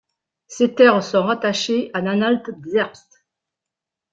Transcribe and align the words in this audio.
Ses 0.47 0.73
terres 0.73 1.03
sont 1.03 1.21
rattachées 1.21 1.91
à 1.93 2.01
l'Anhalt-Zerbst. 2.01 3.23